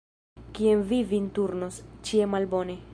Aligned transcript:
Kien 0.59 0.81
vi 0.93 0.99
vin 1.13 1.29
turnos, 1.39 1.79
ĉie 2.09 2.31
malbone. 2.35 2.85